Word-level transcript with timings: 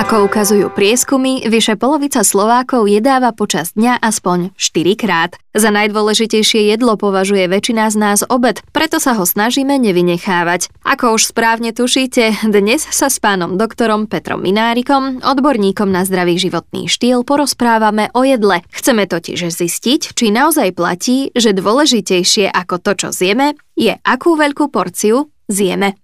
Ako 0.00 0.32
ukazujú 0.32 0.72
prieskumy, 0.72 1.44
vyše 1.44 1.76
polovica 1.76 2.24
Slovákov 2.24 2.88
jedáva 2.88 3.36
počas 3.36 3.76
dňa 3.76 4.00
aspoň 4.00 4.56
4 4.56 4.96
krát. 4.96 5.36
Za 5.52 5.68
najdôležitejšie 5.68 6.72
jedlo 6.72 6.96
považuje 6.96 7.44
väčšina 7.44 7.84
z 7.92 8.00
nás 8.00 8.24
obed, 8.24 8.64
preto 8.72 8.96
sa 8.96 9.12
ho 9.12 9.28
snažíme 9.28 9.76
nevynechávať. 9.76 10.72
Ako 10.88 11.20
už 11.20 11.36
správne 11.36 11.76
tušíte, 11.76 12.48
dnes 12.48 12.80
sa 12.80 13.12
s 13.12 13.20
pánom 13.20 13.60
doktorom 13.60 14.08
Petrom 14.08 14.40
Minárikom, 14.40 15.20
odborníkom 15.20 15.92
na 15.92 16.08
zdravý 16.08 16.40
životný 16.40 16.88
štýl, 16.88 17.20
porozprávame 17.20 18.08
o 18.16 18.24
jedle. 18.24 18.64
Chceme 18.72 19.04
totiž 19.04 19.52
zistiť, 19.52 20.16
či 20.16 20.32
naozaj 20.32 20.80
platí, 20.80 21.28
že 21.36 21.52
dôležitejšie 21.52 22.48
ako 22.48 22.80
to, 22.80 22.96
čo 22.96 23.08
zjeme, 23.12 23.52
je 23.76 24.00
akú 24.00 24.32
veľkú 24.32 24.72
porciu 24.72 25.28
zjeme. 25.44 26.00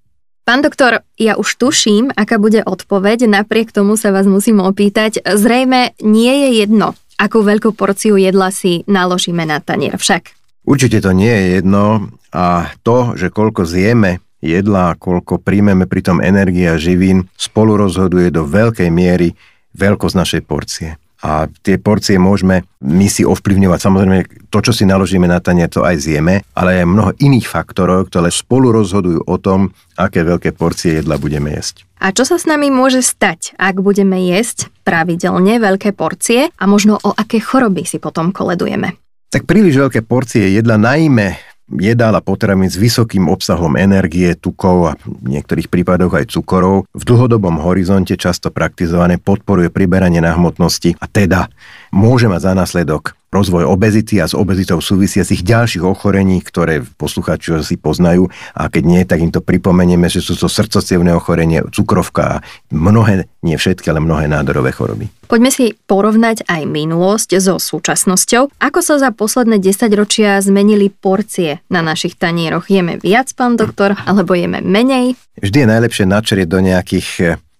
Pán 0.46 0.62
doktor, 0.62 1.02
ja 1.18 1.34
už 1.34 1.58
tuším, 1.58 2.14
aká 2.14 2.38
bude 2.38 2.62
odpoveď, 2.62 3.26
napriek 3.26 3.74
tomu 3.74 3.98
sa 3.98 4.14
vás 4.14 4.30
musím 4.30 4.62
opýtať. 4.62 5.18
Zrejme 5.26 5.98
nie 6.06 6.30
je 6.30 6.62
jedno, 6.62 6.94
akú 7.18 7.42
veľkú 7.42 7.74
porciu 7.74 8.14
jedla 8.14 8.54
si 8.54 8.86
naložíme 8.86 9.42
na 9.42 9.58
tanier 9.58 9.98
však. 9.98 10.38
Určite 10.62 11.02
to 11.02 11.10
nie 11.10 11.34
je 11.34 11.44
jedno 11.58 12.14
a 12.30 12.70
to, 12.86 13.18
že 13.18 13.34
koľko 13.34 13.66
zjeme 13.66 14.22
jedla 14.38 14.94
a 14.94 14.98
koľko 14.98 15.42
príjmeme 15.42 15.90
pritom 15.90 16.22
energie 16.22 16.70
a 16.70 16.78
živín, 16.78 17.26
spolu 17.34 17.74
rozhoduje 17.74 18.30
do 18.30 18.46
veľkej 18.46 18.86
miery 18.86 19.34
veľkosť 19.74 20.14
našej 20.14 20.42
porcie 20.46 20.94
a 21.24 21.48
tie 21.64 21.80
porcie 21.80 22.20
môžeme 22.20 22.68
my 22.84 23.06
si 23.08 23.24
ovplyvňovať. 23.24 23.78
Samozrejme, 23.80 24.18
to, 24.52 24.58
čo 24.60 24.72
si 24.76 24.84
naložíme 24.84 25.24
na 25.24 25.40
tanier, 25.40 25.72
to 25.72 25.82
aj 25.82 25.96
zjeme, 25.96 26.44
ale 26.52 26.82
aj 26.82 26.86
mnoho 26.88 27.10
iných 27.16 27.48
faktorov, 27.48 28.12
ktoré 28.12 28.28
spolu 28.28 28.72
rozhodujú 28.72 29.24
o 29.24 29.36
tom, 29.40 29.72
aké 29.96 30.22
veľké 30.22 30.52
porcie 30.52 31.00
jedla 31.00 31.16
budeme 31.16 31.56
jesť. 31.56 31.88
A 31.96 32.12
čo 32.12 32.28
sa 32.28 32.36
s 32.36 32.44
nami 32.44 32.68
môže 32.68 33.00
stať, 33.00 33.56
ak 33.56 33.80
budeme 33.80 34.20
jesť 34.28 34.68
pravidelne 34.84 35.56
veľké 35.56 35.96
porcie 35.96 36.52
a 36.52 36.64
možno 36.68 37.00
o 37.00 37.10
aké 37.16 37.40
choroby 37.40 37.88
si 37.88 37.96
potom 37.96 38.36
koledujeme? 38.36 39.00
Tak 39.32 39.48
príliš 39.48 39.80
veľké 39.80 40.04
porcie 40.04 40.52
jedla, 40.52 40.76
najmä 40.76 41.55
jedál 41.70 42.14
a 42.14 42.22
potravín 42.22 42.70
s 42.70 42.78
vysokým 42.78 43.26
obsahom 43.26 43.74
energie, 43.74 44.38
tukov 44.38 44.76
a 44.86 44.92
v 45.02 45.38
niektorých 45.38 45.66
prípadoch 45.66 46.14
aj 46.14 46.30
cukorov. 46.30 46.86
V 46.94 47.02
dlhodobom 47.02 47.58
horizonte 47.62 48.14
často 48.14 48.54
praktizované 48.54 49.18
podporuje 49.18 49.70
priberanie 49.70 50.22
na 50.22 50.34
hmotnosti 50.34 50.94
a 51.02 51.06
teda 51.10 51.50
môže 51.96 52.28
mať 52.28 52.40
za 52.44 52.52
následok 52.52 53.16
rozvoj 53.32 53.68
obezity 53.68 54.22
a 54.22 54.28
s 54.28 54.32
obezitou 54.32 54.78
súvisiacich 54.80 55.42
ďalších 55.44 55.84
ochorení, 55.84 56.40
ktoré 56.40 56.80
poslucháči 56.96 57.58
si 57.60 57.76
poznajú 57.76 58.30
a 58.56 58.70
keď 58.70 58.82
nie, 58.86 59.02
tak 59.04 59.20
im 59.20 59.32
to 59.34 59.44
pripomenieme, 59.44 60.06
že 60.08 60.24
sú 60.24 60.38
to 60.38 60.48
srdcocievné 60.48 61.12
ochorenie, 61.12 61.60
cukrovka 61.68 62.22
a 62.22 62.40
mnohé, 62.72 63.28
nie 63.44 63.56
všetky, 63.58 63.92
ale 63.92 64.00
mnohé 64.00 64.30
nádorové 64.30 64.72
choroby. 64.72 65.10
Poďme 65.26 65.50
si 65.50 65.74
porovnať 65.90 66.46
aj 66.46 66.62
minulosť 66.70 67.42
so 67.42 67.58
súčasnosťou. 67.58 68.62
Ako 68.62 68.78
sa 68.78 69.02
za 69.02 69.10
posledné 69.10 69.58
10 69.58 69.90
ročia 69.98 70.38
zmenili 70.38 70.88
porcie 70.88 71.60
na 71.66 71.82
našich 71.82 72.14
tanieroch? 72.14 72.70
Jeme 72.70 72.96
viac, 73.02 73.34
pán 73.34 73.58
doktor, 73.58 73.98
alebo 74.06 74.38
jeme 74.38 74.62
menej? 74.62 75.18
Vždy 75.42 75.66
je 75.66 75.68
najlepšie 75.68 76.06
načrieť 76.06 76.48
do 76.48 76.62
nejakých 76.62 77.08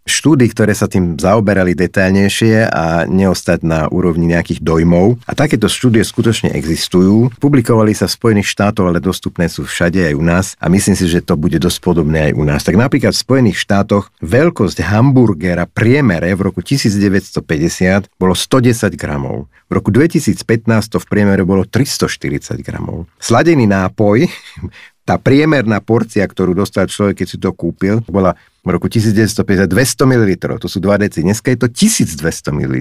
štúdy, 0.06 0.46
ktoré 0.54 0.72
sa 0.72 0.86
tým 0.86 1.18
zaoberali 1.18 1.74
detailnejšie 1.74 2.70
a 2.70 3.04
neostať 3.04 3.66
na 3.66 3.90
úrovni 3.90 4.30
nejakých 4.30 4.62
dojmov. 4.62 5.20
A 5.26 5.34
takéto 5.34 5.66
štúdie 5.66 6.06
skutočne 6.06 6.54
existujú. 6.54 7.34
Publikovali 7.42 7.92
sa 7.92 8.06
v 8.06 8.16
Spojených 8.16 8.48
štátoch, 8.48 8.86
ale 8.86 9.02
dostupné 9.02 9.50
sú 9.50 9.66
všade 9.66 10.00
aj 10.06 10.14
u 10.14 10.22
nás 10.22 10.46
a 10.62 10.70
myslím 10.70 10.94
si, 10.94 11.10
že 11.10 11.20
to 11.20 11.34
bude 11.34 11.58
dosť 11.58 11.78
podobné 11.82 12.30
aj 12.30 12.32
u 12.38 12.44
nás. 12.46 12.62
Tak 12.62 12.78
napríklad 12.78 13.12
v 13.12 13.22
Spojených 13.26 13.58
štátoch 13.58 14.14
veľkosť 14.22 14.78
hamburgera 14.86 15.66
priemere 15.66 16.30
v 16.32 16.40
roku 16.48 16.62
1950 16.62 18.08
bolo 18.16 18.32
110 18.32 18.94
gramov. 18.94 19.50
V 19.66 19.72
roku 19.74 19.90
2015 19.90 20.38
to 20.94 21.02
v 21.02 21.06
priemere 21.10 21.42
bolo 21.42 21.66
340 21.66 22.62
gramov. 22.62 23.10
Sladený 23.18 23.66
nápoj 23.66 24.30
tá 25.06 25.22
priemerná 25.22 25.78
porcia, 25.78 26.26
ktorú 26.26 26.52
dostal 26.58 26.90
človek, 26.90 27.22
keď 27.22 27.26
si 27.30 27.38
to 27.38 27.54
kúpil, 27.54 28.02
bola 28.10 28.34
v 28.66 28.68
roku 28.74 28.90
1950 28.90 29.70
200 29.70 30.10
ml, 30.10 30.30
to 30.58 30.66
sú 30.66 30.82
2 30.82 31.06
deci. 31.06 31.22
Dneska 31.22 31.54
je 31.54 31.58
to 31.62 31.68
1200 31.70 32.50
ml. 32.50 32.76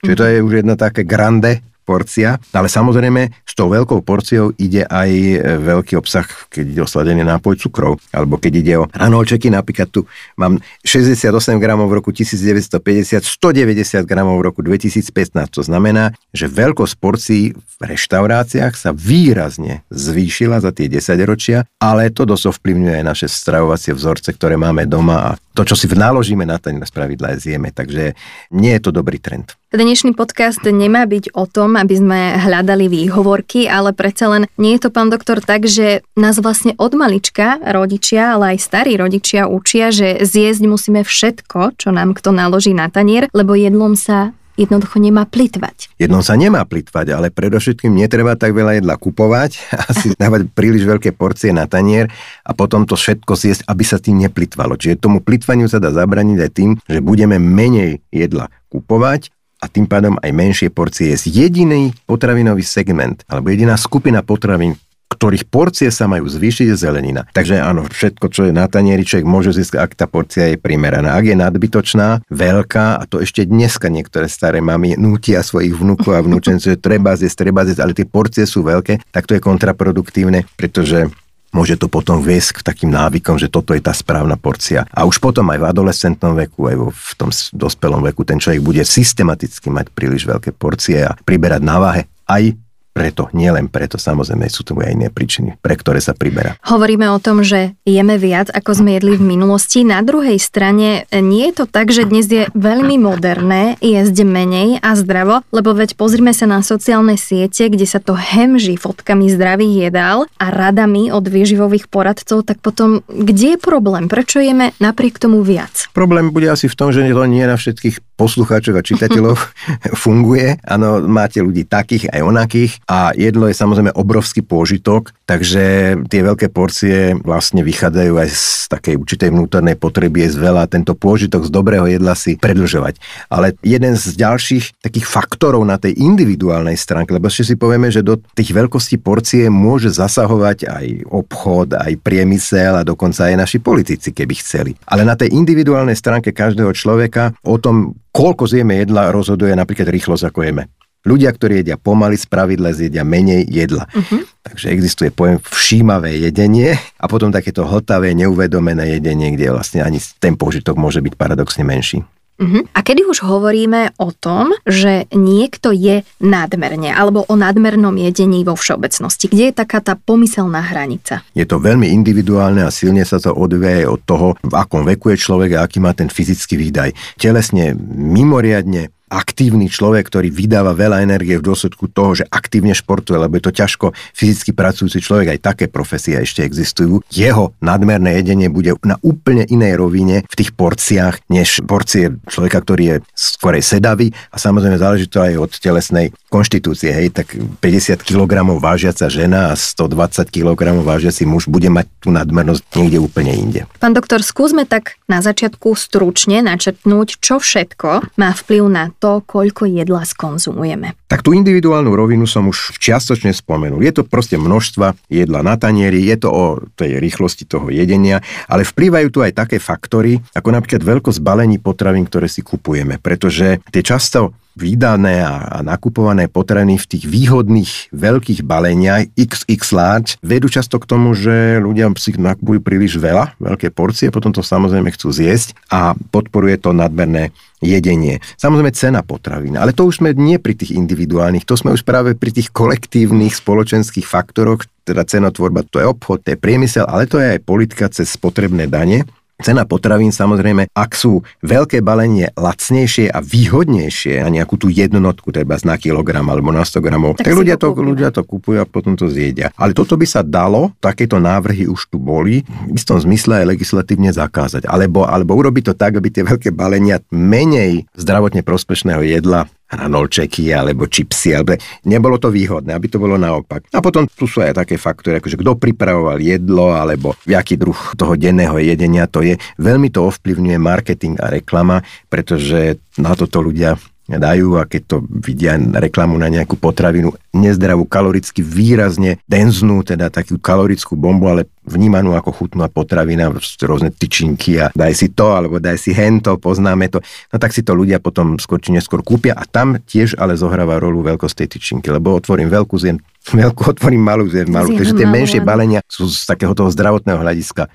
Čiže 0.00 0.16
to 0.16 0.24
je 0.24 0.36
už 0.40 0.52
jedno 0.64 0.74
také 0.80 1.04
grande 1.04 1.60
porcia, 1.86 2.42
ale 2.50 2.66
samozrejme 2.66 3.30
s 3.46 3.54
tou 3.54 3.70
veľkou 3.70 4.02
porciou 4.02 4.50
ide 4.58 4.82
aj 4.82 5.10
e, 5.14 5.38
veľký 5.62 5.94
obsah, 5.94 6.26
keď 6.50 6.64
ide 6.66 6.80
o 6.82 6.90
sladený 6.90 7.22
nápoj 7.22 7.54
cukrov, 7.62 8.02
alebo 8.10 8.42
keď 8.42 8.52
ide 8.58 8.74
o 8.82 8.90
ranolčeky, 8.90 9.46
napríklad 9.54 9.86
tu 9.94 10.02
mám 10.34 10.58
68 10.82 11.30
gramov 11.62 11.86
v 11.86 12.02
roku 12.02 12.10
1950, 12.10 13.22
190 13.22 14.02
gramov 14.02 14.42
v 14.42 14.50
roku 14.50 14.60
2015, 14.66 15.14
to 15.54 15.62
znamená, 15.62 16.10
že 16.34 16.50
veľkosť 16.50 16.94
porcií 16.98 17.54
v 17.54 17.82
reštauráciách 17.86 18.74
sa 18.74 18.90
výrazne 18.90 19.86
zvýšila 19.94 20.58
za 20.58 20.74
tie 20.74 20.90
10 20.90 21.14
ročia, 21.22 21.70
ale 21.78 22.10
to 22.10 22.26
dosť 22.26 22.58
ovplyvňuje 22.58 22.98
aj 22.98 23.04
naše 23.06 23.26
stravovacie 23.30 23.94
vzorce, 23.94 24.34
ktoré 24.34 24.58
máme 24.58 24.90
doma 24.90 25.16
a 25.22 25.45
to, 25.56 25.64
čo 25.64 25.72
si 25.72 25.88
naložíme 25.88 26.44
na 26.44 26.60
ten 26.60 26.76
spravidla 26.76 27.40
zjeme, 27.40 27.72
takže 27.72 28.12
nie 28.52 28.72
je 28.76 28.80
to 28.84 28.92
dobrý 28.92 29.16
trend. 29.16 29.56
Dnešný 29.72 30.12
podcast 30.12 30.60
nemá 30.60 31.08
byť 31.08 31.32
o 31.32 31.48
tom, 31.48 31.80
aby 31.80 31.96
sme 31.96 32.20
hľadali 32.36 32.92
výhovorky, 32.92 33.64
ale 33.64 33.96
predsa 33.96 34.28
len 34.28 34.42
nie 34.60 34.76
je 34.76 34.86
to, 34.86 34.90
pán 34.92 35.08
doktor, 35.08 35.40
tak, 35.40 35.64
že 35.64 36.04
nás 36.12 36.36
vlastne 36.38 36.76
od 36.76 36.92
malička 36.92 37.56
rodičia, 37.64 38.36
ale 38.36 38.56
aj 38.56 38.58
starí 38.60 39.00
rodičia 39.00 39.48
učia, 39.48 39.88
že 39.88 40.20
zjesť 40.20 40.62
musíme 40.68 41.00
všetko, 41.02 41.80
čo 41.80 41.88
nám 41.88 42.12
kto 42.12 42.36
naloží 42.36 42.76
na 42.76 42.92
tanier, 42.92 43.32
lebo 43.32 43.56
jedlom 43.56 43.96
sa 43.96 44.36
jednoducho 44.56 44.96
nemá 44.98 45.28
plitvať. 45.28 45.92
Jednom 46.00 46.24
sa 46.24 46.34
nemá 46.34 46.64
plitvať, 46.64 47.12
ale 47.12 47.28
predovšetkým 47.28 47.92
netreba 47.92 48.34
tak 48.34 48.56
veľa 48.56 48.80
jedla 48.82 48.96
kupovať 48.96 49.60
a 49.86 49.92
si 49.92 50.16
dávať 50.16 50.50
príliš 50.50 50.88
veľké 50.88 51.14
porcie 51.14 51.52
na 51.52 51.68
tanier 51.68 52.10
a 52.42 52.56
potom 52.56 52.88
to 52.88 52.96
všetko 52.96 53.36
zjesť, 53.36 53.68
aby 53.68 53.84
sa 53.84 54.00
tým 54.00 54.18
neplitvalo. 54.24 54.74
Čiže 54.80 54.98
tomu 54.98 55.20
plitvaniu 55.22 55.68
sa 55.68 55.78
dá 55.78 55.92
zabraniť 55.92 56.38
aj 56.40 56.50
tým, 56.50 56.70
že 56.88 57.04
budeme 57.04 57.36
menej 57.36 58.02
jedla 58.10 58.50
kupovať 58.72 59.30
a 59.60 59.72
tým 59.72 59.88
pádom 59.88 60.20
aj 60.20 60.30
menšie 60.32 60.68
porcie 60.68 61.12
jesť. 61.12 61.32
Jediný 61.32 61.92
potravinový 62.04 62.64
segment 62.64 63.24
alebo 63.28 63.52
jediná 63.52 63.76
skupina 63.80 64.20
potravín, 64.20 64.76
ktorých 65.06 65.46
porcie 65.46 65.88
sa 65.94 66.10
majú 66.10 66.26
zvýšiť, 66.26 66.74
je 66.74 66.76
zelenina. 66.76 67.22
Takže 67.30 67.62
áno, 67.62 67.86
všetko, 67.86 68.26
čo 68.28 68.50
je 68.50 68.52
na 68.52 68.66
tanieri, 68.66 69.06
človek 69.06 69.26
môže 69.26 69.54
získať, 69.54 69.80
ak 69.80 69.92
tá 69.94 70.06
porcia 70.10 70.50
je 70.50 70.58
primeraná. 70.58 71.14
Ak 71.14 71.24
je 71.24 71.38
nadbytočná, 71.38 72.26
veľká, 72.26 72.98
a 72.98 73.02
to 73.06 73.22
ešte 73.22 73.46
dneska 73.46 73.86
niektoré 73.86 74.26
staré 74.26 74.58
mamy 74.58 74.98
nútia 74.98 75.46
svojich 75.46 75.72
vnúkov 75.78 76.12
a 76.18 76.24
vnúčencov, 76.26 76.74
že 76.74 76.78
treba 76.78 77.14
zjesť, 77.14 77.46
treba 77.46 77.62
zjesť, 77.62 77.80
ale 77.80 77.94
tie 77.94 78.06
porcie 78.06 78.44
sú 78.44 78.66
veľké, 78.66 79.08
tak 79.14 79.30
to 79.30 79.38
je 79.38 79.40
kontraproduktívne, 79.40 80.44
pretože 80.58 81.06
môže 81.54 81.78
to 81.80 81.88
potom 81.88 82.20
viesť 82.20 82.60
k 82.60 82.66
takým 82.66 82.90
návykom, 82.92 83.40
že 83.40 83.48
toto 83.48 83.72
je 83.72 83.80
tá 83.80 83.96
správna 83.96 84.36
porcia. 84.36 84.84
A 84.92 85.08
už 85.08 85.22
potom 85.22 85.48
aj 85.54 85.62
v 85.62 85.68
adolescentnom 85.70 86.36
veku, 86.36 86.68
aj 86.68 86.76
v 86.92 87.12
tom 87.16 87.30
dospelom 87.32 88.04
veku 88.12 88.26
ten 88.28 88.36
človek 88.36 88.60
bude 88.60 88.82
systematicky 88.84 89.72
mať 89.72 89.88
príliš 89.94 90.28
veľké 90.28 90.52
porcie 90.52 91.06
a 91.06 91.16
priberať 91.16 91.62
na 91.64 91.76
váhe 91.80 92.02
aj 92.26 92.58
preto, 92.96 93.28
nielen 93.36 93.68
preto, 93.68 94.00
samozrejme 94.00 94.48
sú 94.48 94.64
tu 94.64 94.72
aj 94.80 94.96
iné 94.96 95.12
príčiny, 95.12 95.60
pre 95.60 95.76
ktoré 95.76 96.00
sa 96.00 96.16
priberá. 96.16 96.56
Hovoríme 96.64 97.12
o 97.12 97.20
tom, 97.20 97.44
že 97.44 97.76
jeme 97.84 98.16
viac, 98.16 98.48
ako 98.48 98.80
sme 98.80 98.96
jedli 98.96 99.20
v 99.20 99.36
minulosti. 99.36 99.84
Na 99.84 100.00
druhej 100.00 100.40
strane 100.40 101.04
nie 101.12 101.52
je 101.52 101.60
to 101.60 101.64
tak, 101.68 101.92
že 101.92 102.08
dnes 102.08 102.24
je 102.24 102.48
veľmi 102.56 102.96
moderné 102.96 103.76
jesť 103.84 104.24
menej 104.24 104.80
a 104.80 104.96
zdravo, 104.96 105.44
lebo 105.52 105.76
veď 105.76 105.92
pozrime 106.00 106.32
sa 106.32 106.48
na 106.48 106.64
sociálne 106.64 107.20
siete, 107.20 107.68
kde 107.68 107.84
sa 107.84 108.00
to 108.00 108.16
hemží 108.16 108.80
fotkami 108.80 109.28
zdravých 109.28 109.92
jedál 109.92 110.24
a 110.40 110.48
radami 110.48 111.12
od 111.12 111.28
výživových 111.28 111.92
poradcov, 111.92 112.48
tak 112.48 112.64
potom 112.64 113.04
kde 113.10 113.56
je 113.56 113.58
problém? 113.60 114.08
Prečo 114.08 114.40
jeme 114.40 114.72
napriek 114.80 115.20
tomu 115.20 115.44
viac? 115.44 115.90
Problém 115.92 116.32
bude 116.32 116.46
asi 116.46 116.70
v 116.70 116.78
tom, 116.78 116.94
že 116.94 117.02
to 117.02 117.24
nie 117.26 117.42
na 117.44 117.58
všetkých 117.58 118.05
poslucháčov 118.16 118.74
a 118.80 118.82
čitateľov 118.82 119.36
funguje. 120.02 120.58
Áno, 120.64 121.04
máte 121.04 121.44
ľudí 121.44 121.68
takých 121.68 122.08
aj 122.10 122.20
onakých 122.24 122.72
a 122.88 123.12
jedlo 123.12 123.46
je 123.46 123.54
samozrejme 123.54 123.92
obrovský 123.92 124.40
pôžitok, 124.42 125.12
takže 125.28 125.94
tie 126.08 126.20
veľké 126.24 126.48
porcie 126.50 127.14
vlastne 127.20 127.60
vychádzajú 127.60 128.12
aj 128.16 128.28
z 128.32 128.44
takej 128.72 128.94
určitej 128.98 129.30
vnútornej 129.30 129.76
potreby 129.78 130.26
je 130.26 130.40
veľa 130.40 130.66
tento 130.66 130.96
pôžitok 130.96 131.46
z 131.46 131.50
dobrého 131.52 131.86
jedla 131.86 132.18
si 132.18 132.34
predlžovať. 132.34 132.98
Ale 133.30 133.54
jeden 133.62 133.94
z 133.94 134.16
ďalších 134.16 134.82
takých 134.82 135.06
faktorov 135.06 135.62
na 135.62 135.78
tej 135.78 135.94
individuálnej 136.00 136.74
stránke, 136.74 137.14
lebo 137.14 137.30
ešte 137.30 137.52
si 137.52 137.54
povieme, 137.54 137.92
že 137.92 138.02
do 138.02 138.18
tých 138.34 138.50
veľkostí 138.50 138.98
porcie 138.98 139.46
môže 139.52 139.92
zasahovať 139.92 140.58
aj 140.66 140.86
obchod, 141.06 141.78
aj 141.78 141.92
priemysel 142.02 142.80
a 142.80 142.86
dokonca 142.86 143.28
aj 143.30 143.34
naši 143.36 143.58
politici, 143.62 144.10
keby 144.10 144.34
chceli. 144.40 144.72
Ale 144.88 145.06
na 145.06 145.14
tej 145.14 145.34
individuálnej 145.36 145.94
stránke 145.94 146.32
každého 146.32 146.72
človeka 146.72 147.36
o 147.44 147.60
tom, 147.60 147.94
koľko 148.16 148.48
zjeme 148.48 148.80
jedla, 148.80 149.12
rozhoduje 149.12 149.52
napríklad 149.52 149.92
rýchlosť, 149.92 150.32
ako 150.32 150.40
jeme. 150.48 150.72
Ľudia, 151.06 151.30
ktorí 151.30 151.62
jedia 151.62 151.78
pomaly, 151.78 152.18
spravidle 152.18 152.74
zjedia 152.74 153.06
menej 153.06 153.46
jedla. 153.46 153.86
Uh-huh. 153.94 154.26
Takže 154.42 154.74
existuje 154.74 155.14
pojem 155.14 155.38
všímavé 155.38 156.18
jedenie 156.18 156.74
a 156.98 157.06
potom 157.06 157.30
takéto 157.30 157.62
hltavé, 157.62 158.10
neuvedomené 158.18 158.98
jedenie, 158.98 159.38
kde 159.38 159.54
vlastne 159.54 159.86
ani 159.86 160.02
ten 160.18 160.34
požitok 160.34 160.74
môže 160.74 160.98
byť 160.98 161.14
paradoxne 161.14 161.62
menší. 161.62 162.02
Uh-huh. 162.36 162.68
A 162.76 162.84
kedy 162.84 163.08
už 163.08 163.24
hovoríme 163.24 163.96
o 163.96 164.12
tom, 164.12 164.52
že 164.68 165.08
niekto 165.12 165.72
je 165.72 166.04
nadmerne 166.20 166.92
alebo 166.92 167.24
o 167.24 167.34
nadmernom 167.36 167.96
jedení 167.96 168.44
vo 168.44 168.52
všeobecnosti? 168.52 169.32
Kde 169.32 169.52
je 169.52 169.54
taká 169.56 169.80
tá 169.80 169.96
pomyselná 169.96 170.60
hranica? 170.60 171.24
Je 171.32 171.48
to 171.48 171.56
veľmi 171.56 171.88
individuálne 171.88 172.60
a 172.60 172.68
silne 172.68 173.04
sa 173.08 173.16
to 173.16 173.32
odvíja 173.32 173.88
od 173.88 174.04
toho, 174.04 174.36
v 174.44 174.54
akom 174.54 174.84
veku 174.84 175.16
je 175.16 175.18
človek 175.20 175.56
a 175.56 175.64
aký 175.64 175.80
má 175.80 175.96
ten 175.96 176.12
fyzický 176.12 176.60
výdaj. 176.60 176.92
Telesne 177.16 177.72
mimoriadne 177.96 178.95
aktívny 179.06 179.70
človek, 179.70 180.10
ktorý 180.10 180.34
vydáva 180.34 180.74
veľa 180.74 181.06
energie 181.06 181.38
v 181.38 181.46
dôsledku 181.46 181.86
toho, 181.90 182.18
že 182.18 182.24
aktívne 182.26 182.74
športuje, 182.74 183.16
lebo 183.16 183.38
je 183.38 183.44
to 183.46 183.54
ťažko 183.54 183.86
fyzicky 184.12 184.50
pracujúci 184.50 184.98
človek, 184.98 185.38
aj 185.38 185.44
také 185.46 185.64
profesie 185.70 186.18
ešte 186.18 186.42
existujú. 186.42 187.06
Jeho 187.14 187.54
nadmerné 187.62 188.18
jedenie 188.18 188.50
bude 188.50 188.74
na 188.82 188.98
úplne 189.06 189.46
inej 189.46 189.78
rovine 189.78 190.26
v 190.26 190.34
tých 190.34 190.50
porciách, 190.58 191.22
než 191.30 191.62
porcie 191.62 192.18
človeka, 192.26 192.66
ktorý 192.66 192.84
je 192.84 192.96
skorej 193.14 193.62
sedavý 193.62 194.10
a 194.34 194.36
samozrejme 194.42 194.74
záleží 194.78 195.06
to 195.06 195.22
aj 195.22 195.38
od 195.38 195.52
telesnej 195.54 196.10
konštitúcie. 196.26 196.90
Hej, 196.90 197.14
tak 197.14 197.30
50 197.62 198.02
kg 198.02 198.42
vážiaca 198.58 199.06
žena 199.06 199.52
a 199.52 199.54
120 199.54 200.34
kg 200.34 200.60
vážiaci 200.82 201.22
muž 201.24 201.46
bude 201.46 201.70
mať 201.70 201.86
tú 202.02 202.10
nadmernosť 202.10 202.62
niekde 202.74 202.98
úplne 202.98 203.32
inde. 203.32 203.60
Pán 203.78 203.94
doktor, 203.94 204.26
skúsme 204.26 204.66
tak 204.66 204.98
na 205.06 205.22
začiatku 205.22 205.78
stručne 205.78 206.42
načrtnúť, 206.42 207.22
čo 207.22 207.38
všetko 207.38 208.18
má 208.18 208.34
vplyv 208.34 208.64
na 208.66 208.84
to, 208.98 209.20
koľko 209.24 209.68
jedla 209.68 210.02
skonzumujeme. 210.02 210.96
Tak 211.06 211.22
tú 211.22 211.36
individuálnu 211.36 211.92
rovinu 211.92 212.24
som 212.24 212.48
už 212.48 212.80
čiastočne 212.80 213.30
spomenul. 213.32 213.84
Je 213.84 213.92
to 213.92 214.02
proste 214.02 214.40
množstva 214.40 214.96
jedla 215.12 215.40
na 215.44 215.54
tanieri, 215.60 216.02
je 216.04 216.16
to 216.16 216.28
o 216.32 216.44
tej 216.74 216.98
rýchlosti 217.00 217.44
toho 217.44 217.68
jedenia, 217.68 218.24
ale 218.48 218.64
vplývajú 218.64 219.08
tu 219.12 219.18
aj 219.20 219.36
také 219.36 219.56
faktory, 219.60 220.20
ako 220.32 220.48
napríklad 220.52 220.82
veľkosť 220.82 221.20
balení 221.20 221.60
potravín, 221.60 222.08
ktoré 222.08 222.26
si 222.26 222.40
kupujeme, 222.40 222.96
pretože 223.00 223.60
tie 223.70 223.82
často 223.84 224.32
vydané 224.56 225.20
a, 225.20 225.44
a 225.52 225.58
nakupované 225.60 226.32
potraviny 226.32 226.80
v 226.80 226.88
tých 226.88 227.04
výhodných 227.04 227.92
veľkých 227.92 228.40
baleniach 228.40 229.12
XX 229.12 229.60
large 229.76 230.10
vedú 230.24 230.48
často 230.48 230.80
k 230.80 230.88
tomu, 230.88 231.12
že 231.12 231.60
ľudia 231.60 231.92
si 232.00 232.16
nakupujú 232.16 232.64
príliš 232.64 232.96
veľa, 232.96 233.36
veľké 233.36 233.68
porcie, 233.76 234.08
potom 234.08 234.32
to 234.32 234.40
samozrejme 234.40 234.88
chcú 234.96 235.12
zjesť 235.12 235.52
a 235.68 235.92
podporuje 235.92 236.56
to 236.56 236.72
nadmerné 236.72 237.36
jedenie. 237.60 238.20
Samozrejme 238.40 238.72
cena 238.72 239.00
potravín, 239.04 239.60
ale 239.60 239.76
to 239.76 239.88
už 239.88 240.00
sme 240.00 240.16
nie 240.16 240.40
pri 240.40 240.56
tých 240.56 240.72
individuálnych, 240.76 241.44
to 241.44 241.56
sme 241.56 241.72
už 241.76 241.84
práve 241.84 242.16
pri 242.16 242.32
tých 242.32 242.52
kolektívnych 242.52 243.36
spoločenských 243.36 244.04
faktoroch, 244.04 244.64
teda 244.88 245.04
cenotvorba, 245.04 245.64
to 245.68 245.80
je 245.82 245.86
obchod, 245.88 246.24
to 246.24 246.32
je 246.32 246.38
priemysel, 246.40 246.88
ale 246.88 247.04
to 247.04 247.20
je 247.20 247.36
aj 247.36 247.40
politika 247.44 247.88
cez 247.92 248.12
spotrebné 248.12 248.68
dane, 248.68 249.04
Cena 249.36 249.68
potravín 249.68 250.16
samozrejme, 250.16 250.72
ak 250.72 250.96
sú 250.96 251.20
veľké 251.44 251.84
balenie 251.84 252.32
lacnejšie 252.40 253.12
a 253.12 253.20
výhodnejšie 253.20 254.24
a 254.24 254.32
nejakú 254.32 254.56
tú 254.56 254.72
jednotku, 254.72 255.28
treba 255.28 255.60
na 255.60 255.76
kilogram 255.76 256.24
alebo 256.32 256.48
na 256.48 256.64
100 256.64 256.80
gramov, 256.80 257.20
tak, 257.20 257.28
tak 257.28 257.36
ľudia, 257.36 257.60
to, 257.60 257.76
ľudia 257.76 258.08
to 258.08 258.24
kupujú 258.24 258.64
a 258.64 258.66
potom 258.68 258.96
to 258.96 259.12
zjedia. 259.12 259.52
Ale 259.60 259.76
toto 259.76 260.00
by 260.00 260.08
sa 260.08 260.24
dalo, 260.24 260.72
takéto 260.80 261.20
návrhy 261.20 261.68
už 261.68 261.92
tu 261.92 262.00
boli, 262.00 262.48
v 262.64 262.76
istom 262.76 262.96
zmysle 262.96 263.44
aj 263.44 263.50
legislatívne 263.52 264.08
zakázať. 264.08 264.64
Alebo, 264.64 265.04
alebo 265.04 265.36
urobiť 265.36 265.72
to 265.72 265.74
tak, 265.76 266.00
aby 266.00 266.08
tie 266.08 266.24
veľké 266.24 266.56
balenia 266.56 267.04
menej 267.12 267.84
zdravotne 267.92 268.40
prospešného 268.40 269.04
jedla 269.04 269.44
hranolčeky 269.66 270.54
alebo 270.54 270.86
čipsy, 270.86 271.34
alebo 271.34 271.58
nebolo 271.86 272.16
to 272.22 272.30
výhodné, 272.30 272.70
aby 272.70 272.86
to 272.86 273.02
bolo 273.02 273.18
naopak. 273.18 273.66
A 273.74 273.82
potom 273.82 274.06
tu 274.06 274.30
sú 274.30 274.42
aj 274.42 274.62
také 274.62 274.78
faktory, 274.78 275.18
ako 275.18 275.28
že 275.30 275.40
kto 275.40 275.58
pripravoval 275.58 276.22
jedlo, 276.22 276.74
alebo 276.74 277.18
v 277.26 277.34
aký 277.34 277.58
druh 277.58 277.76
toho 277.98 278.14
denného 278.14 278.56
jedenia 278.62 279.10
to 279.10 279.26
je. 279.26 279.34
Veľmi 279.58 279.90
to 279.90 280.06
ovplyvňuje 280.06 280.58
marketing 280.62 281.18
a 281.18 281.30
reklama, 281.32 281.82
pretože 282.06 282.78
na 282.96 283.12
toto 283.18 283.42
ľudia 283.42 283.74
dajú 284.06 284.54
a 284.54 284.62
keď 284.70 284.82
to 284.86 284.96
vidia 285.02 285.58
reklamu 285.58 286.14
na 286.14 286.30
nejakú 286.30 286.54
potravinu 286.54 287.10
nezdravú, 287.34 287.84
kaloricky 287.90 288.40
výrazne 288.40 289.18
denznú, 289.26 289.82
teda 289.82 290.08
takú 290.08 290.38
kalorickú 290.38 290.94
bombu, 290.94 291.26
ale 291.26 291.42
vnímanú 291.66 292.14
ako 292.14 292.30
chutná 292.30 292.70
potravina, 292.70 293.26
rôzne 293.66 293.90
tyčinky 293.90 294.62
a 294.62 294.70
daj 294.70 294.94
si 294.94 295.10
to, 295.10 295.34
alebo 295.34 295.58
daj 295.58 295.74
si 295.74 295.90
hento, 295.90 296.38
poznáme 296.38 296.86
to, 296.86 297.02
no 297.34 297.36
tak 297.42 297.50
si 297.50 297.66
to 297.66 297.74
ľudia 297.74 297.98
potom 297.98 298.38
skôr 298.38 298.62
či 298.62 298.70
neskôr 298.70 299.02
kúpia 299.02 299.34
a 299.34 299.42
tam 299.42 299.82
tiež 299.82 300.14
ale 300.22 300.38
zohráva 300.38 300.78
rolu 300.78 301.02
veľkosť 301.02 301.34
tej 301.42 301.48
tyčinky, 301.58 301.90
lebo 301.90 302.14
otvorím 302.14 302.46
veľkú 302.46 302.78
zem, 302.78 303.02
veľkú 303.42 303.74
otvorím 303.74 304.06
malú 304.06 304.30
zem, 304.30 304.46
malú, 304.46 304.78
takže 304.78 304.94
tie 304.94 305.06
menšie 305.10 305.42
balenia 305.42 305.82
sú 305.90 306.06
z 306.06 306.22
takého 306.30 306.54
toho 306.54 306.70
zdravotného 306.70 307.18
hľadiska 307.18 307.66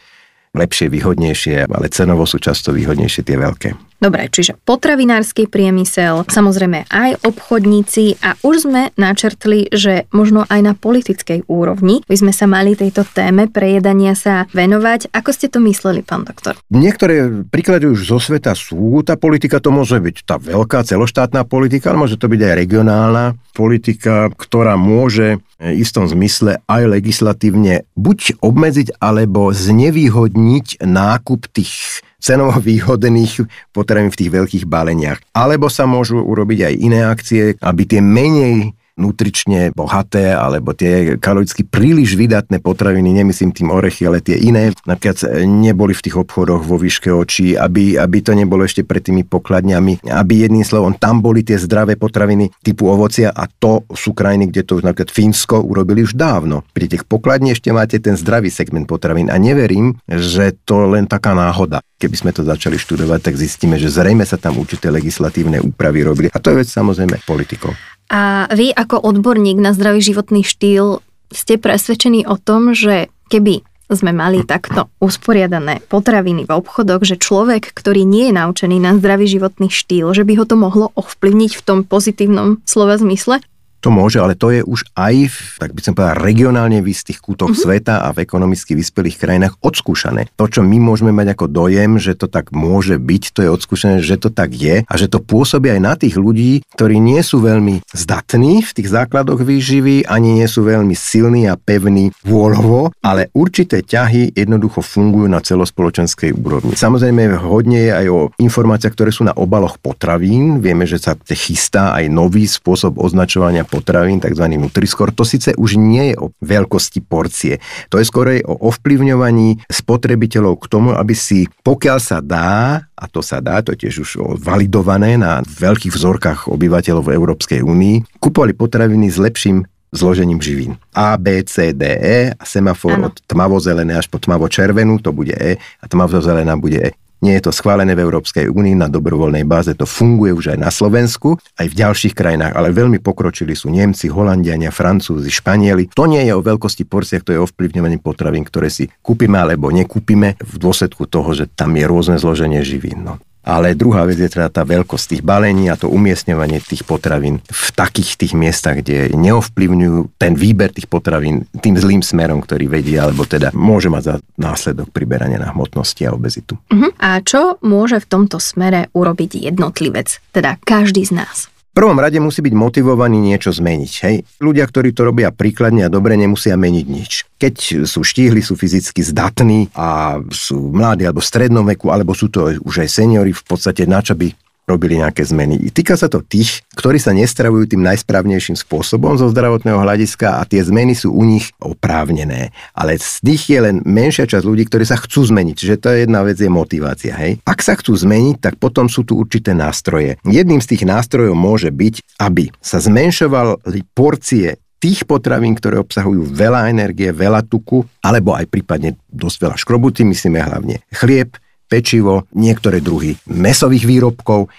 lepšie, 0.55 0.87
výhodnejšie, 0.91 1.67
ale 1.67 1.87
cenovo 1.91 2.23
sú 2.27 2.39
často 2.39 2.75
výhodnejšie 2.75 3.23
tie 3.23 3.35
veľké. 3.39 3.90
Dobre, 4.01 4.33
čiže 4.33 4.57
potravinársky 4.65 5.45
priemysel, 5.45 6.25
samozrejme 6.25 6.89
aj 6.89 7.21
obchodníci 7.21 8.17
a 8.25 8.33
už 8.41 8.65
sme 8.65 8.89
načrtli, 8.97 9.69
že 9.69 10.09
možno 10.09 10.49
aj 10.49 10.59
na 10.65 10.73
politickej 10.73 11.45
úrovni 11.45 12.01
by 12.09 12.17
sme 12.17 12.33
sa 12.33 12.49
mali 12.49 12.73
tejto 12.73 13.05
téme 13.05 13.45
prejedania 13.45 14.17
sa 14.17 14.49
venovať. 14.57 15.13
Ako 15.13 15.29
ste 15.29 15.53
to 15.53 15.61
mysleli, 15.61 16.01
pán 16.01 16.25
doktor? 16.25 16.57
Niektoré 16.73 17.45
príklady 17.45 17.93
už 17.93 18.09
zo 18.09 18.17
sveta 18.17 18.57
sú. 18.57 19.05
Tá 19.05 19.21
politika 19.21 19.61
to 19.61 19.69
môže 19.69 20.01
byť 20.01 20.15
tá 20.25 20.41
veľká 20.41 20.81
celoštátna 20.81 21.45
politika, 21.45 21.93
ale 21.93 22.09
môže 22.09 22.17
to 22.17 22.25
byť 22.25 22.41
aj 22.41 22.53
regionálna 22.57 23.37
politika, 23.53 24.33
ktorá 24.33 24.81
môže 24.81 25.37
v 25.61 25.77
istom 25.77 26.09
zmysle 26.09 26.57
aj 26.65 26.89
legislatívne 26.89 27.85
buď 27.93 28.41
obmedziť 28.41 28.97
alebo 28.97 29.53
znevýhodniť 29.53 30.81
nákup 30.81 31.53
tých 31.53 32.01
cenovo 32.21 32.55
výhodných 32.61 33.49
potravín 33.73 34.13
v 34.13 34.19
tých 34.21 34.31
veľkých 34.31 34.65
baleniach. 34.69 35.19
Alebo 35.33 35.67
sa 35.67 35.89
môžu 35.89 36.21
urobiť 36.21 36.69
aj 36.69 36.73
iné 36.77 37.01
akcie, 37.03 37.57
aby 37.59 37.83
tie 37.89 37.99
menej 37.99 38.77
nutrične 39.01 39.73
bohaté 39.73 40.37
alebo 40.37 40.77
tie 40.77 41.17
kaloricky 41.17 41.65
príliš 41.65 42.13
vydatné 42.13 42.61
potraviny, 42.61 43.09
nemyslím 43.17 43.49
tým 43.49 43.73
orechy, 43.73 44.05
ale 44.05 44.21
tie 44.21 44.37
iné, 44.37 44.69
napríklad 44.85 45.41
neboli 45.43 45.97
v 45.97 46.05
tých 46.05 46.21
obchodoch 46.21 46.61
vo 46.61 46.77
výške 46.77 47.09
očí, 47.09 47.57
aby, 47.57 47.97
aby 47.97 48.17
to 48.21 48.37
nebolo 48.37 48.61
ešte 48.61 48.85
pred 48.85 49.01
tými 49.01 49.25
pokladňami, 49.25 50.05
aby 50.05 50.33
jedným 50.45 50.61
slovom 50.61 50.93
tam 50.93 51.25
boli 51.25 51.41
tie 51.41 51.57
zdravé 51.57 51.97
potraviny 51.97 52.53
typu 52.61 52.87
ovocia 52.93 53.33
a 53.33 53.49
to 53.49 53.81
sú 53.89 54.13
krajiny, 54.13 54.53
kde 54.53 54.61
to 54.61 54.77
už 54.77 54.85
napríklad 54.85 55.09
Fínsko 55.09 55.65
urobili 55.65 56.05
už 56.05 56.13
dávno. 56.13 56.61
Pri 56.75 56.85
tých 56.85 57.09
pokladni 57.09 57.57
ešte 57.57 57.73
máte 57.73 57.97
ten 57.97 58.13
zdravý 58.13 58.53
segment 58.53 58.85
potravín 58.85 59.33
a 59.33 59.39
neverím, 59.41 59.97
že 60.05 60.53
to 60.67 60.85
len 60.85 61.09
taká 61.09 61.33
náhoda. 61.33 61.81
Keby 62.01 62.15
sme 62.17 62.31
to 62.33 62.41
začali 62.41 62.81
študovať, 62.81 63.19
tak 63.21 63.37
zistíme, 63.37 63.77
že 63.77 63.93
zrejme 63.93 64.25
sa 64.25 64.37
tam 64.37 64.57
určité 64.57 64.89
legislatívne 64.89 65.61
úpravy 65.61 66.01
robili. 66.01 66.27
A 66.33 66.41
to 66.41 66.49
je 66.53 66.65
vec 66.65 66.69
samozrejme 66.69 67.21
politikov. 67.29 67.77
A 68.11 68.51
vy 68.51 68.75
ako 68.75 68.99
odborník 68.99 69.55
na 69.55 69.71
zdravý 69.71 70.03
životný 70.03 70.43
štýl 70.43 70.99
ste 71.31 71.55
presvedčení 71.55 72.27
o 72.27 72.35
tom, 72.35 72.75
že 72.75 73.07
keby 73.31 73.63
sme 73.87 74.11
mali 74.15 74.43
takto 74.43 74.87
usporiadané 75.03 75.83
potraviny 75.87 76.47
v 76.47 76.51
obchodoch, 76.51 77.03
že 77.03 77.19
človek, 77.19 77.71
ktorý 77.75 78.07
nie 78.07 78.31
je 78.31 78.37
naučený 78.39 78.83
na 78.83 78.95
zdravý 78.95 79.27
životný 79.27 79.67
štýl, 79.67 80.11
že 80.15 80.23
by 80.23 80.39
ho 80.39 80.45
to 80.47 80.55
mohlo 80.55 80.95
ovplyvniť 80.95 81.51
v 81.59 81.63
tom 81.63 81.79
pozitívnom 81.83 82.63
slova 82.63 82.95
zmysle? 82.95 83.43
To 83.81 83.89
môže, 83.89 84.21
ale 84.21 84.37
to 84.37 84.53
je 84.53 84.61
už 84.61 84.85
aj 84.93 85.15
v, 85.27 85.37
tak 85.57 85.73
by 85.73 85.81
som 85.81 85.93
povedal, 85.97 86.21
regionálne 86.21 86.79
v 86.85 86.93
istých 86.93 87.17
kútoch 87.17 87.51
uh-huh. 87.51 87.65
sveta 87.65 88.05
a 88.05 88.13
v 88.13 88.21
ekonomicky 88.21 88.77
vyspelých 88.77 89.17
krajinách 89.17 89.57
odskúšané. 89.61 90.29
To, 90.37 90.45
čo 90.45 90.61
my 90.61 90.77
môžeme 90.77 91.09
mať 91.09 91.33
ako 91.33 91.45
dojem, 91.49 91.97
že 91.97 92.13
to 92.13 92.29
tak 92.29 92.53
môže 92.53 93.01
byť, 93.01 93.23
to 93.33 93.39
je 93.41 93.49
odskúšané, 93.49 94.05
že 94.05 94.21
to 94.21 94.29
tak 94.29 94.53
je 94.53 94.85
a 94.85 94.93
že 94.93 95.09
to 95.09 95.17
pôsobí 95.17 95.73
aj 95.73 95.81
na 95.81 95.93
tých 95.97 96.13
ľudí, 96.13 96.61
ktorí 96.77 97.01
nie 97.01 97.25
sú 97.25 97.41
veľmi 97.41 97.81
zdatní 97.89 98.61
v 98.61 98.71
tých 98.71 98.93
základoch 98.93 99.41
výživy, 99.41 100.05
ani 100.05 100.37
nie 100.37 100.47
sú 100.47 100.61
veľmi 100.61 100.93
silní 100.93 101.49
a 101.49 101.57
pevní 101.57 102.13
vôľovo, 102.21 102.93
ale 103.01 103.33
určité 103.33 103.81
ťahy 103.81 104.37
jednoducho 104.37 104.85
fungujú 104.85 105.25
na 105.25 105.41
celospoločenskej 105.41 106.37
úrovni. 106.37 106.77
Samozrejme, 106.77 107.33
hodne 107.41 107.89
je 107.89 107.91
aj 107.91 108.05
o 108.13 108.19
informáciách, 108.37 108.93
ktoré 108.93 109.09
sú 109.09 109.25
na 109.25 109.33
obaloch 109.33 109.81
potravín. 109.81 110.61
Vieme, 110.61 110.85
že 110.85 111.01
sa 111.01 111.17
chystá 111.17 111.97
aj 111.97 112.11
nový 112.11 112.45
spôsob 112.45 113.01
označovania 113.01 113.65
potravín, 113.71 114.19
tzv. 114.19 114.43
Nutriscore, 114.59 115.15
to 115.15 115.23
síce 115.23 115.55
už 115.55 115.79
nie 115.79 116.11
je 116.11 116.15
o 116.19 116.35
veľkosti 116.43 116.99
porcie. 117.07 117.63
To 117.87 117.95
je 117.95 118.03
skorej 118.03 118.43
o 118.43 118.67
ovplyvňovaní 118.67 119.63
spotrebiteľov 119.71 120.59
k 120.59 120.65
tomu, 120.67 120.91
aby 120.91 121.15
si, 121.15 121.47
pokiaľ 121.63 121.97
sa 122.03 122.19
dá, 122.19 122.83
a 122.91 123.05
to 123.07 123.23
sa 123.23 123.39
dá, 123.39 123.63
to 123.63 123.71
je 123.71 123.87
tiež 123.87 124.03
už 124.03 124.11
validované 124.43 125.15
na 125.15 125.39
veľkých 125.39 125.95
vzorkách 125.95 126.51
obyvateľov 126.51 127.07
v 127.07 127.15
Európskej 127.15 127.63
únii, 127.63 128.19
kupovali 128.19 128.51
potraviny 128.51 129.07
s 129.07 129.15
lepším 129.15 129.63
zložením 129.91 130.39
živín. 130.39 130.79
A, 130.95 131.15
B, 131.19 131.43
C, 131.43 131.71
D, 131.75 131.83
E 131.87 132.19
a 132.31 132.43
semafor 132.47 132.95
ano. 132.95 133.07
od 133.11 133.15
tmavo-zelené 133.27 133.99
až 133.99 134.07
po 134.07 134.19
tmavo-červenú, 134.19 134.99
to 135.03 135.11
bude 135.11 135.35
E 135.35 135.59
a 135.59 135.85
tmavo-zelená 135.87 136.55
bude 136.59 136.79
E 136.79 136.91
Nie 137.21 137.37
je 137.37 137.45
to 137.45 137.51
schválené 137.53 137.93
v 137.93 138.01
Európskej 138.01 138.49
únii 138.49 138.81
na 138.81 138.89
dobrovoľnej 138.89 139.45
báze, 139.45 139.77
to 139.77 139.85
funguje 139.85 140.33
už 140.33 140.57
aj 140.57 140.59
na 140.59 140.73
Slovensku, 140.73 141.37
aj 141.61 141.69
v 141.69 141.77
ďalších 141.77 142.17
krajinách, 142.17 142.57
ale 142.57 142.73
veľmi 142.73 142.97
pokročili 142.97 143.53
sú 143.53 143.69
Nemci, 143.69 144.09
Holandiania, 144.09 144.73
Francúzi, 144.73 145.29
Španieli. 145.29 145.93
To 145.93 146.09
nie 146.09 146.25
je 146.25 146.33
o 146.33 146.41
veľkosti 146.41 146.89
porciách, 146.89 147.21
to 147.21 147.33
je 147.37 147.43
ovplyvňovanie 147.45 148.01
potravín, 148.01 148.41
ktoré 148.41 148.73
si 148.73 148.89
kúpime 149.05 149.37
alebo 149.37 149.69
nekúpime 149.69 150.33
v 150.41 150.53
dôsledku 150.57 151.05
toho, 151.05 151.29
že 151.37 151.45
tam 151.45 151.77
je 151.77 151.85
rôzne 151.85 152.17
zloženie 152.17 152.65
živín. 152.65 153.05
No. 153.05 153.21
Ale 153.41 153.73
druhá 153.73 154.05
vec 154.05 154.21
je 154.21 154.29
teda 154.29 154.53
tá 154.53 154.61
veľkosť 154.63 155.17
tých 155.17 155.23
balení 155.25 155.67
a 155.67 155.77
to 155.77 155.89
umiestňovanie 155.89 156.61
tých 156.61 156.85
potravín 156.85 157.41
v 157.45 157.69
takých 157.73 158.17
tých 158.17 158.33
miestach, 158.37 158.79
kde 158.79 159.11
neovplyvňujú 159.17 160.17
ten 160.21 160.33
výber 160.37 160.69
tých 160.69 160.85
potravín 160.85 161.49
tým 161.59 161.75
zlým 161.77 162.01
smerom, 162.05 162.39
ktorý 162.39 162.69
vedie, 162.69 163.01
alebo 163.01 163.25
teda 163.25 163.51
môže 163.51 163.91
mať 163.91 164.03
za 164.05 164.15
následok 164.37 164.93
priberania 164.93 165.41
na 165.41 165.51
hmotnosti 165.51 166.01
a 166.05 166.15
obezitu. 166.15 166.55
Uh-huh. 166.69 166.93
A 167.01 167.19
čo 167.21 167.59
môže 167.65 167.99
v 167.99 168.09
tomto 168.09 168.37
smere 168.39 168.87
urobiť 168.95 169.51
jednotlivec, 169.51 170.21
teda 170.31 170.61
každý 170.63 171.03
z 171.03 171.19
nás? 171.19 171.50
V 171.71 171.79
prvom 171.79 171.95
rade 171.95 172.19
musí 172.19 172.43
byť 172.43 172.51
motivovaný 172.51 173.31
niečo 173.31 173.55
zmeniť. 173.55 173.93
Hej? 174.03 174.15
Ľudia, 174.43 174.67
ktorí 174.67 174.91
to 174.91 175.07
robia 175.07 175.31
príkladne 175.31 175.87
a 175.87 175.93
dobre, 175.93 176.19
nemusia 176.19 176.59
meniť 176.59 176.85
nič. 176.91 177.11
Keď 177.39 177.87
sú 177.87 178.03
štíhli, 178.03 178.43
sú 178.43 178.59
fyzicky 178.59 178.99
zdatní 178.99 179.71
a 179.71 180.19
sú 180.35 180.59
mladí 180.67 181.07
alebo 181.07 181.23
v 181.23 181.31
strednom 181.31 181.63
veku, 181.63 181.87
alebo 181.87 182.11
sú 182.11 182.27
to 182.27 182.59
už 182.59 182.83
aj 182.83 182.89
seniori, 182.91 183.31
v 183.31 183.43
podstate 183.47 183.87
na 183.87 184.03
čo 184.03 184.19
by 184.19 184.50
robili 184.71 185.03
nejaké 185.03 185.27
zmeny. 185.27 185.67
Týka 185.75 185.99
sa 185.99 186.07
to 186.07 186.23
tých, 186.23 186.63
ktorí 186.79 186.95
sa 186.95 187.11
nestravujú 187.11 187.67
tým 187.67 187.83
najsprávnejším 187.83 188.55
spôsobom 188.55 189.19
zo 189.19 189.27
zdravotného 189.27 189.83
hľadiska 189.83 190.39
a 190.39 190.47
tie 190.47 190.63
zmeny 190.63 190.95
sú 190.95 191.11
u 191.11 191.27
nich 191.27 191.51
oprávnené. 191.59 192.55
Ale 192.71 192.95
z 192.95 193.19
nich 193.27 193.51
je 193.51 193.59
len 193.59 193.83
menšia 193.83 194.23
časť 194.23 194.47
ľudí, 194.47 194.71
ktorí 194.71 194.87
sa 194.87 194.95
chcú 194.95 195.27
zmeniť. 195.27 195.55
Čiže 195.59 195.75
to 195.83 195.87
je 195.91 195.97
jedna 196.07 196.23
vec, 196.23 196.39
je 196.39 196.47
motivácia. 196.47 197.11
Hej? 197.19 197.43
Ak 197.43 197.59
sa 197.59 197.75
chcú 197.75 197.91
zmeniť, 197.91 198.39
tak 198.39 198.55
potom 198.55 198.87
sú 198.87 199.03
tu 199.03 199.19
určité 199.19 199.51
nástroje. 199.51 200.15
Jedným 200.23 200.63
z 200.63 200.77
tých 200.77 200.87
nástrojov 200.87 201.35
môže 201.35 201.69
byť, 201.69 202.23
aby 202.23 202.49
sa 202.63 202.79
zmenšovali 202.79 203.83
porcie 203.91 204.55
tých 204.81 205.05
potravín, 205.05 205.53
ktoré 205.53 205.77
obsahujú 205.77 206.25
veľa 206.33 206.73
energie, 206.73 207.13
veľa 207.13 207.45
tuku, 207.45 207.85
alebo 208.01 208.33
aj 208.33 208.49
prípadne 208.49 208.97
dosť 209.13 209.37
veľa 209.45 209.57
škrobuty, 209.61 210.01
myslíme 210.09 210.41
hlavne 210.41 210.81
chlieb, 210.89 211.37
pečivo, 211.71 212.27
niektoré 212.35 212.83
druhy 212.83 213.15
mesových 213.31 213.87
výrobkov 213.87 214.51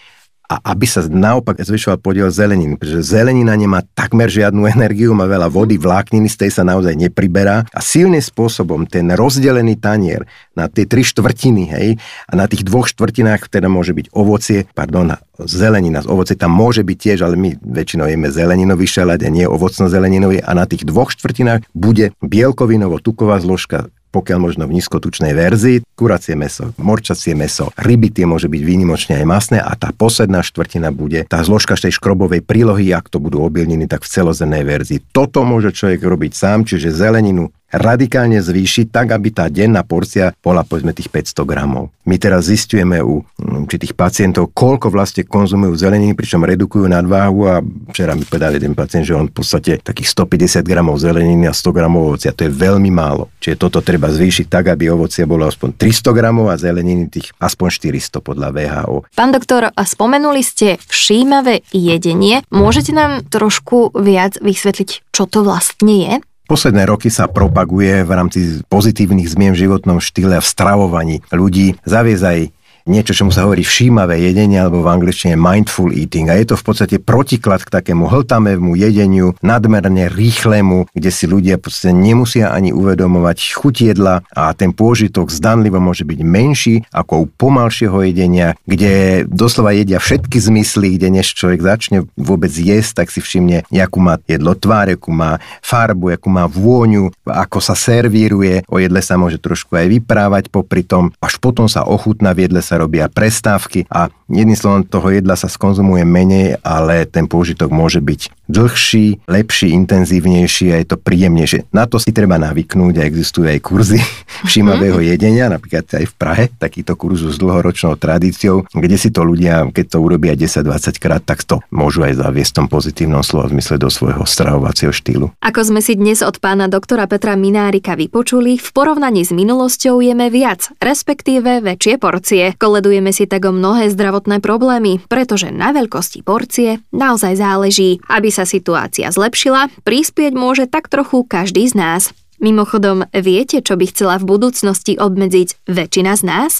a 0.52 0.76
aby 0.76 0.84
sa 0.84 1.00
naopak 1.08 1.64
zvyšoval 1.64 1.96
podiel 2.04 2.28
zeleniny, 2.28 2.76
pretože 2.76 3.16
zelenina 3.16 3.56
nemá 3.56 3.80
takmer 3.96 4.28
žiadnu 4.28 4.68
energiu, 4.68 5.16
má 5.16 5.24
veľa 5.24 5.48
vody, 5.48 5.80
vlákniny, 5.80 6.28
z 6.28 6.44
tej 6.44 6.50
sa 6.60 6.62
naozaj 6.66 6.92
nepriberá. 6.92 7.64
A 7.72 7.80
silným 7.80 8.20
spôsobom 8.20 8.84
ten 8.84 9.08
rozdelený 9.16 9.80
tanier 9.80 10.28
na 10.52 10.68
tie 10.68 10.84
tri 10.84 11.00
štvrtiny, 11.00 11.64
hej, 11.72 11.88
a 12.28 12.32
na 12.36 12.44
tých 12.44 12.68
dvoch 12.68 12.84
štvrtinách 12.84 13.48
teda 13.48 13.72
môže 13.72 13.96
byť 13.96 14.12
ovocie, 14.12 14.68
pardon, 14.76 15.16
zelenina. 15.40 16.04
Z 16.04 16.12
ovoce 16.12 16.36
tam 16.36 16.52
môže 16.52 16.84
byť 16.84 16.96
tiež, 17.00 17.18
ale 17.24 17.40
my 17.40 17.56
väčšinou 17.56 18.04
jeme 18.12 18.28
zeleninový 18.28 18.84
šalát 18.84 19.24
a 19.24 19.32
nie 19.32 19.48
ovocno-zeleninový. 19.48 20.44
A 20.44 20.52
na 20.52 20.68
tých 20.68 20.84
dvoch 20.84 21.16
štvrtinách 21.16 21.64
bude 21.72 22.12
bielkovinovo-tuková 22.20 23.40
zložka 23.40 23.88
pokiaľ 24.12 24.38
možno 24.38 24.68
v 24.68 24.76
nízkotučnej 24.78 25.32
verzii, 25.32 25.82
kuracie 25.96 26.36
meso, 26.36 26.76
morčacie 26.76 27.32
meso, 27.32 27.72
ryby 27.80 28.12
tie 28.12 28.28
môže 28.28 28.46
byť 28.46 28.62
výnimočne 28.62 29.18
aj 29.18 29.26
masné 29.26 29.58
a 29.58 29.72
tá 29.72 29.90
posledná 29.96 30.44
štvrtina 30.44 30.92
bude 30.92 31.24
tá 31.26 31.40
zložka 31.40 31.74
tej 31.74 31.96
škrobovej 31.96 32.44
prílohy, 32.44 32.92
ak 32.92 33.08
to 33.08 33.16
budú 33.18 33.40
obilniny, 33.42 33.88
tak 33.88 34.04
v 34.04 34.12
celozemnej 34.12 34.62
verzii. 34.62 35.00
Toto 35.10 35.42
môže 35.42 35.72
človek 35.72 36.04
robiť 36.04 36.32
sám, 36.36 36.68
čiže 36.68 36.92
zeleninu 36.92 37.50
radikálne 37.72 38.38
zvýšiť 38.38 38.92
tak, 38.92 39.16
aby 39.16 39.32
tá 39.32 39.48
denná 39.48 39.80
porcia 39.82 40.36
bola 40.44 40.62
povedzme 40.62 40.92
tých 40.92 41.08
500 41.08 41.48
gramov. 41.48 41.88
My 42.04 42.20
teraz 42.20 42.52
zistujeme 42.52 43.00
u 43.00 43.24
určitých 43.40 43.96
pacientov, 43.96 44.52
koľko 44.52 44.92
vlastne 44.92 45.24
konzumujú 45.24 45.72
zeleniny, 45.78 46.12
pričom 46.12 46.44
redukujú 46.44 46.84
nadváhu 46.86 47.40
a 47.48 47.64
včera 47.94 48.12
mi 48.12 48.28
povedal 48.28 48.58
jeden 48.58 48.76
pacient, 48.76 49.08
že 49.08 49.16
on 49.16 49.32
v 49.32 49.34
podstate 49.40 49.80
takých 49.80 50.12
150 50.12 50.66
gramov 50.66 51.00
zeleniny 51.00 51.48
a 51.48 51.54
100 51.54 51.72
gramov 51.72 52.12
ovocia, 52.12 52.36
to 52.36 52.44
je 52.44 52.52
veľmi 52.52 52.90
málo. 52.92 53.32
Čiže 53.40 53.56
toto 53.56 53.80
treba 53.80 54.12
zvýšiť 54.12 54.46
tak, 54.50 54.68
aby 54.68 54.92
ovocie 54.92 55.24
bolo 55.24 55.48
aspoň 55.48 55.78
300 55.78 56.12
gramov 56.12 56.52
a 56.52 56.60
zeleniny 56.60 57.08
tých 57.08 57.32
aspoň 57.38 57.68
400 57.96 58.20
podľa 58.20 58.48
VHO. 58.52 58.96
Pán 59.14 59.30
doktor, 59.32 59.70
spomenuli 59.72 60.42
ste 60.44 60.76
všímavé 60.90 61.62
jedenie. 61.70 62.42
Môžete 62.50 62.92
nám 62.92 63.24
trošku 63.30 63.94
viac 63.94 64.36
vysvetliť, 64.42 65.14
čo 65.14 65.24
to 65.30 65.46
vlastne 65.46 65.94
je? 65.94 66.14
Posledné 66.52 66.84
roky 66.84 67.08
sa 67.08 67.32
propaguje 67.32 68.04
v 68.04 68.12
rámci 68.12 68.60
pozitívnych 68.68 69.24
zmien 69.24 69.56
v 69.56 69.64
životnom 69.64 70.04
štýle 70.04 70.36
a 70.36 70.44
v 70.44 70.50
stravovaní 70.52 71.16
ľudí. 71.32 71.80
Zaviesť 71.88 72.24
aj 72.28 72.38
niečo, 72.86 73.14
čomu 73.14 73.30
sa 73.30 73.46
hovorí 73.46 73.62
všímavé 73.62 74.18
jedenie, 74.22 74.58
alebo 74.58 74.82
v 74.82 74.92
angličtine 74.92 75.38
mindful 75.38 75.94
eating. 75.94 76.28
A 76.30 76.38
je 76.38 76.52
to 76.52 76.56
v 76.58 76.64
podstate 76.64 76.96
protiklad 76.98 77.62
k 77.62 77.72
takému 77.72 78.08
hltamému 78.10 78.74
jedeniu, 78.74 79.34
nadmerne 79.42 80.10
rýchlemu, 80.10 80.90
kde 80.92 81.10
si 81.10 81.24
ľudia 81.26 81.58
v 81.58 81.68
podstate 81.68 81.94
nemusia 81.94 82.50
ani 82.50 82.74
uvedomovať 82.74 83.38
chuť 83.58 83.74
jedla 83.94 84.26
a 84.34 84.50
ten 84.52 84.74
pôžitok 84.74 85.30
zdanlivo 85.30 85.78
môže 85.78 86.06
byť 86.06 86.20
menší 86.22 86.76
ako 86.90 87.12
u 87.22 87.26
pomalšieho 87.26 87.98
jedenia, 88.06 88.54
kde 88.66 89.24
doslova 89.28 89.74
jedia 89.74 90.02
všetky 90.02 90.38
zmysly, 90.38 90.96
kde 90.98 91.22
než 91.22 91.34
človek 91.34 91.60
začne 91.62 91.98
vôbec 92.18 92.50
jesť, 92.50 93.04
tak 93.04 93.08
si 93.10 93.20
všimne, 93.22 93.66
akú 93.72 93.98
má 93.98 94.18
jedlo 94.24 94.54
tvár, 94.54 94.94
akú 94.94 95.10
má 95.10 95.42
farbu, 95.60 96.14
akú 96.14 96.28
má 96.30 96.46
vôňu, 96.46 97.10
ako 97.26 97.58
sa 97.58 97.74
servíruje. 97.74 98.64
O 98.70 98.78
jedle 98.78 99.02
sa 99.02 99.18
môže 99.18 99.42
trošku 99.42 99.74
aj 99.74 99.90
vyprávať 99.90 100.44
popri 100.48 100.86
tom, 100.86 101.10
až 101.18 101.38
potom 101.42 101.66
sa 101.66 101.82
ochutná 101.82 102.32
v 102.32 102.46
jedle 102.48 102.62
sa 102.62 102.71
sa 102.72 102.80
robia 102.80 103.12
prestávky 103.12 103.84
a 103.92 104.08
jedným 104.32 104.56
slovom 104.56 104.82
toho 104.82 105.12
jedla 105.12 105.36
sa 105.36 105.46
skonzumuje 105.46 106.02
menej, 106.08 106.56
ale 106.64 107.04
ten 107.04 107.28
pôžitok 107.28 107.68
môže 107.68 108.00
byť 108.00 108.32
dlhší, 108.48 109.28
lepší, 109.28 109.72
intenzívnejší 109.76 110.72
a 110.72 110.80
je 110.80 110.86
to 110.92 110.96
príjemnejšie. 111.00 111.72
Na 111.72 111.88
to 111.88 112.00
si 112.00 112.12
treba 112.12 112.36
navyknúť 112.40 113.00
a 113.00 113.06
existujú 113.08 113.48
aj 113.48 113.60
kurzy 113.64 114.00
všímavého 114.48 115.00
jedenia, 115.00 115.52
napríklad 115.52 115.84
aj 115.88 116.06
v 116.08 116.14
Prahe, 116.16 116.44
takýto 116.52 116.96
kurzu 116.96 117.32
s 117.32 117.40
dlhoročnou 117.40 117.96
tradíciou, 117.96 118.68
kde 118.72 118.96
si 118.96 119.08
to 119.12 119.24
ľudia, 119.24 119.68
keď 119.72 119.96
to 119.96 119.98
urobia 120.00 120.32
10-20 120.36 121.00
krát, 121.00 121.22
tak 121.24 121.44
to 121.44 121.64
môžu 121.72 122.04
aj 122.04 122.20
zaviesť 122.20 122.50
v 122.52 122.56
tom 122.58 122.66
pozitívnom 122.68 123.22
slova 123.24 123.48
zmysle 123.52 123.80
do 123.80 123.88
svojho 123.88 124.24
stravovacieho 124.24 124.92
štýlu. 124.92 125.32
Ako 125.40 125.60
sme 125.68 125.80
si 125.80 125.96
dnes 125.96 126.20
od 126.20 126.40
pána 126.40 126.68
doktora 126.68 127.08
Petra 127.08 127.36
Minárika 127.36 127.96
vypočuli, 127.96 128.60
v 128.60 128.68
porovnaní 128.72 129.24
s 129.24 129.32
minulosťou 129.32 130.00
jeme 130.04 130.28
viac, 130.28 130.68
respektíve 130.78 131.64
väčšie 131.64 131.96
porcie. 131.96 132.44
Koledujeme 132.56 133.10
si 133.14 133.24
tak 133.24 133.48
o 133.48 133.52
mnohé 133.52 133.88
zdravotné 134.22 134.38
problémy, 134.38 135.02
pretože 135.10 135.50
na 135.50 135.74
veľkosti 135.74 136.22
porcie 136.22 136.78
naozaj 136.94 137.34
záleží. 137.34 137.98
Aby 138.06 138.30
sa 138.30 138.46
situácia 138.46 139.10
zlepšila, 139.10 139.66
prispieť 139.82 140.32
môže 140.38 140.70
tak 140.70 140.86
trochu 140.86 141.26
každý 141.26 141.66
z 141.66 141.74
nás. 141.74 142.02
Mimochodom, 142.38 143.06
viete, 143.10 143.58
čo 143.62 143.74
by 143.74 143.90
chcela 143.90 144.14
v 144.22 144.30
budúcnosti 144.30 144.94
obmedziť 144.94 145.66
väčšina 145.66 146.12
z 146.14 146.22
nás? 146.22 146.52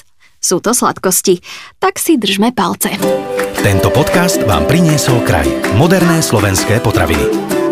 Sú 0.43 0.59
to 0.59 0.75
sladkosti. 0.75 1.39
Tak 1.79 1.95
si 1.95 2.19
držme 2.19 2.51
palce. 2.51 2.99
Tento 3.63 3.87
podcast 3.95 4.43
vám 4.43 4.67
priniesol 4.67 5.23
kraj. 5.23 5.47
Moderné 5.79 6.19
slovenské 6.19 6.83
potraviny. 6.83 7.62